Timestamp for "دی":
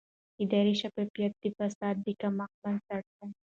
3.17-3.27